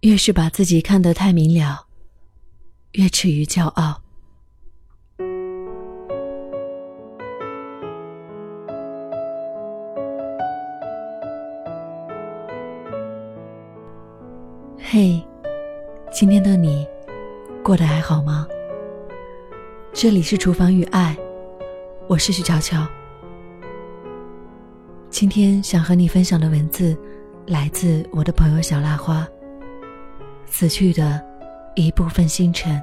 [0.00, 1.86] 越是把自己看得太明了，
[2.92, 4.02] 越耻于骄傲。
[14.78, 15.20] 嘿，
[16.12, 16.86] 今天的你
[17.64, 18.46] 过得还好吗？
[19.92, 21.16] 这里是厨房与爱，
[22.06, 22.86] 我是徐乔乔。
[25.08, 26.96] 今天想和你分享的文字，
[27.46, 29.26] 来自我的朋友小蜡花。
[30.46, 31.24] 死去的
[31.74, 32.82] 一部分星辰。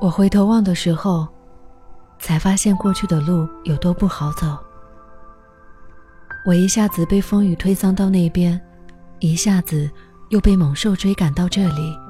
[0.00, 1.28] 我回头望的时候，
[2.18, 4.56] 才发现过去的路有多不好走。
[6.46, 8.58] 我一下子被风雨推搡到那边，
[9.18, 9.90] 一下子
[10.30, 12.09] 又被猛兽追赶到这里。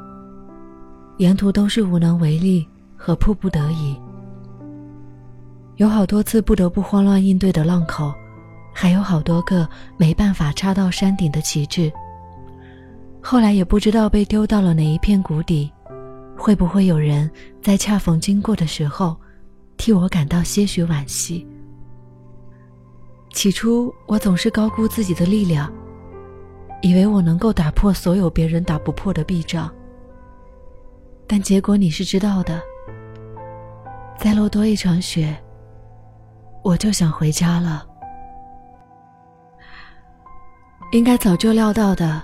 [1.20, 2.66] 沿途都是无能为力
[2.96, 3.94] 和迫不得已，
[5.76, 8.10] 有好多次不得不慌乱应对的浪口，
[8.72, 11.92] 还有好多个没办法插到山顶的旗帜。
[13.20, 15.70] 后来也不知道被丢到了哪一片谷底，
[16.38, 19.14] 会不会有人在恰逢经过的时候，
[19.76, 21.46] 替我感到些许惋惜？
[23.34, 25.70] 起初我总是高估自己的力量，
[26.80, 29.70] 以为我能够打破所有别人打不破的壁障。
[31.32, 32.60] 但结果你是知道的，
[34.18, 35.32] 再落多一场雪，
[36.64, 37.86] 我就想回家了。
[40.90, 42.20] 应该早就料到的，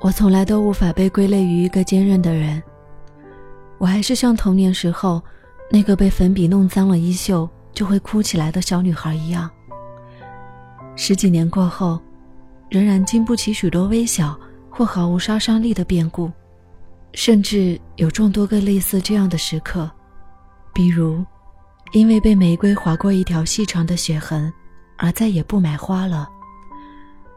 [0.00, 2.60] 我从来都无法被归类于一个坚韧的人。
[3.78, 5.22] 我还是像童年时候
[5.70, 9.48] 那个被粉笔弄脏了衣袖就会哭起来的小女孩一样。
[10.96, 12.00] 十几年过后，
[12.68, 14.36] 仍然经不起许多微小
[14.68, 16.28] 或毫无杀伤力的变故。
[17.12, 19.90] 甚至有众多个类似这样的时刻，
[20.72, 21.24] 比如，
[21.92, 24.52] 因为被玫瑰划过一条细长的血痕，
[24.96, 26.26] 而再也不买花了；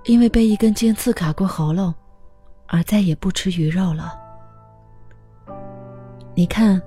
[0.05, 1.93] 因为被一根尖刺卡过喉咙，
[2.67, 4.13] 而再也不吃鱼肉了。
[6.35, 6.81] 你看，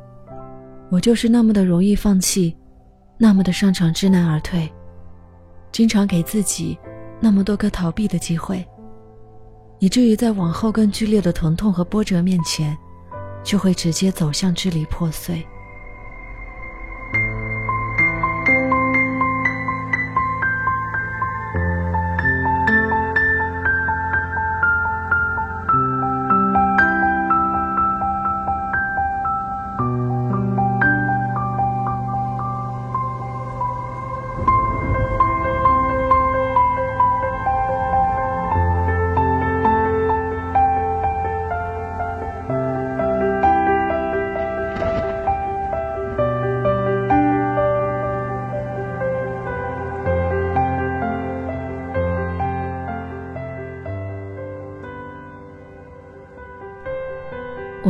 [0.90, 2.56] 我就是那么的容易放弃，
[3.18, 4.72] 那么的擅长知难而退，
[5.72, 6.78] 经常给自己
[7.20, 8.64] 那么多个逃避的机会。
[9.78, 12.74] 以至于在往后更剧烈的疼痛和波折面前，
[13.46, 15.46] 就会直接走向支离破碎。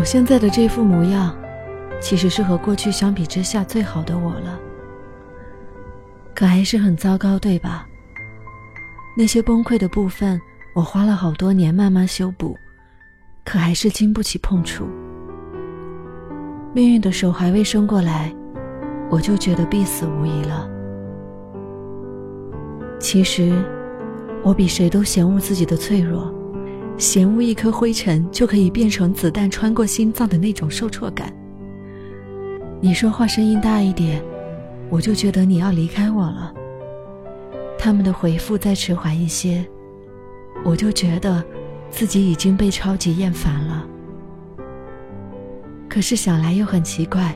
[0.07, 1.37] 现在的这副模样，
[2.01, 4.57] 其实是和过去相比之下最好的我了。
[6.33, 7.85] 可还是很糟糕，对吧？
[9.19, 10.41] 那些崩溃的部分，
[10.77, 12.57] 我花了好多年慢慢修补，
[13.45, 14.87] 可还是经不起碰触。
[16.73, 18.33] 命运的手还未伸过来，
[19.11, 20.71] 我就觉得必死无疑了。
[23.01, 23.61] 其实，
[24.45, 26.33] 我比谁都嫌恶自己的脆弱。
[26.99, 31.33] 嫌恶一颗灰尘就可以变成子弹穿过心脏的那种受挫感。
[32.81, 34.23] 你说话声音大一点，
[34.89, 36.53] 我就觉得你要离开我了。
[37.79, 39.65] 他们的回复再迟缓一些，
[40.65, 41.45] 我就觉得
[41.91, 43.87] 自己已经被超级厌烦了。
[45.89, 47.35] 可是想来又很奇怪，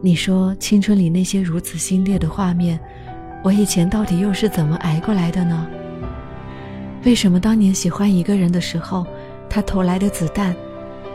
[0.00, 2.78] 你说青春里那些如此心烈的画面，
[3.42, 5.66] 我以前到底又是怎么挨过来的呢？
[7.06, 9.06] 为什么当年喜欢一个人的时候，
[9.48, 10.52] 他投来的子弹，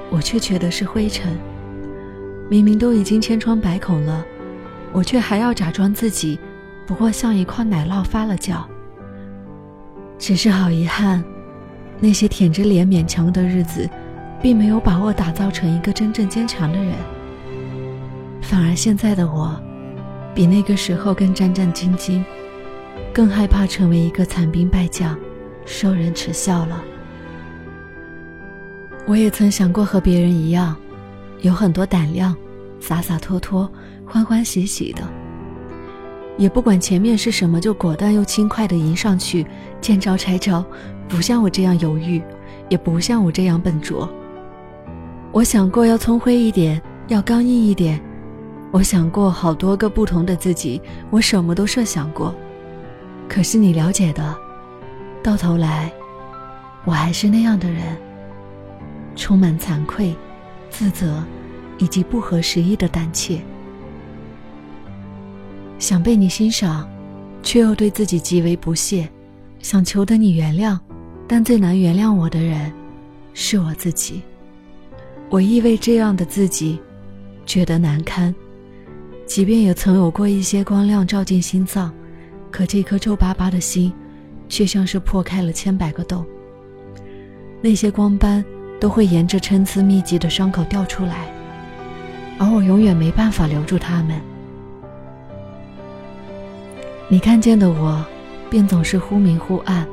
[0.10, 1.38] 我却觉得是灰尘？
[2.50, 4.26] 明明都已经千疮百孔了，
[4.94, 6.40] 我却还要假装自己
[6.88, 8.64] 不过像一块奶酪发了酵。
[10.18, 11.22] 只是好遗憾，
[12.00, 13.90] 那些舔着脸勉强的日子，
[14.42, 16.94] 并没有把我打造成一个真正坚强的人。
[18.42, 19.62] 反而现在的我，
[20.34, 22.24] 比那个时候更战战兢兢，
[23.12, 25.20] 更害怕成为一个残兵败将。
[25.72, 26.84] 受人耻笑了。
[29.08, 30.76] 我也曾想过和别人一样，
[31.40, 32.36] 有很多胆量，
[32.80, 33.72] 洒洒脱脱，
[34.06, 35.02] 欢欢喜喜的，
[36.38, 39.46] 也不管前面是什么，就果断又轻快的迎上去，
[39.80, 40.64] 见招拆招，
[41.08, 42.22] 不像我这样犹豫，
[42.70, 44.08] 也不像我这样笨拙。
[45.32, 48.00] 我想过要聪慧一点，要刚硬一点。
[48.72, 52.36] 我想过好多个不同的自己，我什么都设想过。
[53.28, 54.38] 可是你了解的，
[55.24, 55.92] 到头来，
[56.84, 57.96] 我还是那样的人，
[59.16, 60.16] 充满惭愧、
[60.70, 61.24] 自责，
[61.78, 63.40] 以及不合时宜的胆怯。
[65.78, 66.90] 想被你欣赏，
[67.44, 69.08] 却又对自己极为不屑；
[69.60, 70.78] 想求得你原谅，
[71.28, 72.72] 但最难原谅我的人，
[73.34, 74.22] 是我自己。
[75.30, 76.80] 我亦为这样的自己，
[77.46, 78.34] 觉得难堪。
[79.28, 81.94] 即便也曾有过一些光亮照进心脏，
[82.50, 83.94] 可这颗皱巴巴的心，
[84.52, 86.26] 却像是破开了千百个洞。
[87.62, 88.44] 那些光斑
[88.82, 91.34] 都会沿着参差密集的伤口掉出来，
[92.38, 94.22] 而我永远没办法留住它们。
[97.08, 98.06] 你看见的我，
[98.50, 99.88] 便总是忽明忽暗，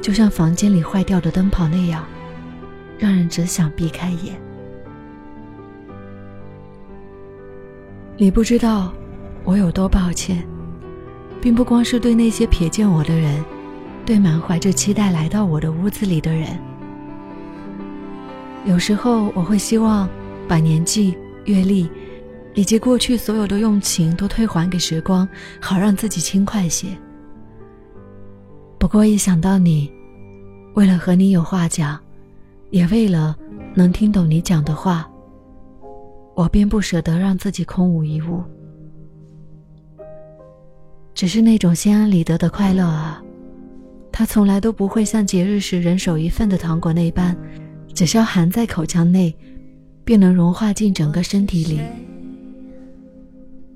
[0.00, 2.06] 就像房间里坏掉的灯泡那样，
[2.98, 4.40] 让人只想避开眼。
[8.16, 8.92] 你不知道，
[9.44, 10.46] 我有多抱歉，
[11.40, 13.42] 并不光是对那些瞥见我的人，
[14.04, 16.58] 对满怀着期待来到我的屋子里的人。
[18.66, 20.08] 有时候我会希望
[20.46, 21.16] 把年纪、
[21.46, 21.88] 阅历，
[22.54, 25.26] 以及过去所有的用情都退还给时光，
[25.60, 26.88] 好让自己轻快些。
[28.78, 29.90] 不过一想到你，
[30.74, 31.98] 为了和你有话讲，
[32.70, 33.34] 也为了
[33.74, 35.08] 能听懂你讲的话。
[36.34, 38.42] 我便不舍得让自己空无一物，
[41.20, 43.22] 只是那种心安理得的快乐啊，
[44.10, 47.36] 它从来都不会像节日时人手一份的糖果那般，
[47.92, 49.36] 只需要含在口腔内，
[50.02, 51.78] 便能融化进整个身体里。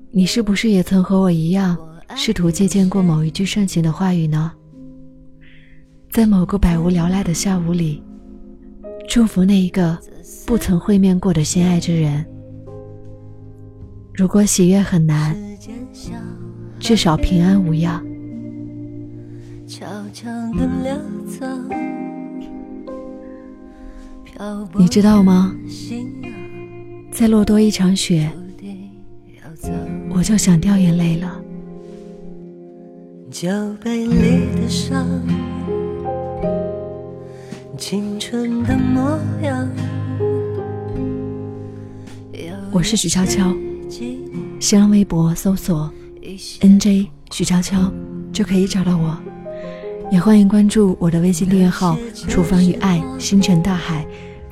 [0.09, 1.77] 你是不是也曾和我一样，
[2.15, 4.51] 试图借鉴过某一句盛行的话语呢？
[6.11, 8.01] 在某个百无聊赖的下午里，
[9.07, 9.95] 祝福那一个
[10.47, 12.25] 不曾会面过的心爱之人。
[14.15, 15.37] 如果喜悦很难，
[16.79, 18.03] 至少平安无恙。
[24.77, 25.55] 你知道吗？
[27.11, 28.29] 再落多一场雪，
[30.09, 31.41] 我就想掉眼泪了。
[33.31, 33.49] 酒
[33.81, 35.05] 杯里的伤，
[37.77, 39.67] 青春的模样。
[42.71, 43.53] 我是许悄悄。
[44.59, 45.91] 新浪微博搜索
[46.61, 47.91] “nj 许悄悄”
[48.31, 49.17] 就可以找到我，
[50.11, 51.97] 也欢迎关注我的微信订阅号
[52.27, 54.05] “厨房与爱星辰大海”，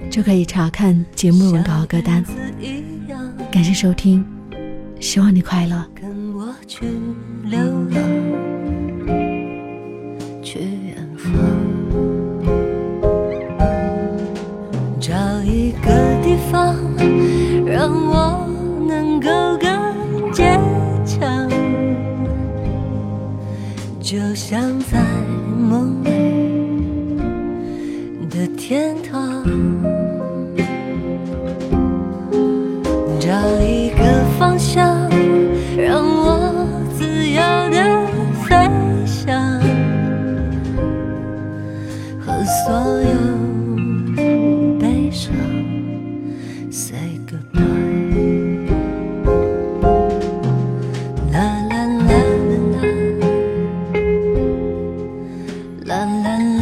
[0.09, 2.24] 就可以查看节目文稿和歌单。
[3.51, 4.25] 感谢收听，
[5.00, 5.85] 希望你快乐。
[6.68, 6.80] 找
[24.04, 25.02] 就像在
[25.48, 26.10] 梦里
[28.30, 29.42] 的天堂，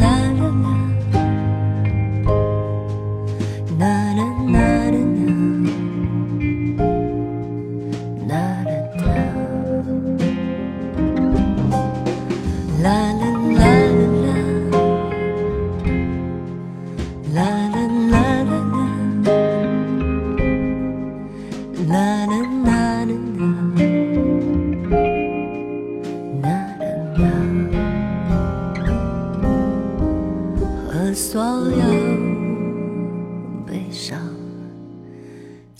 [0.00, 0.81] 啦啦啦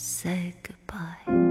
[0.03, 1.42] ，say goodbye。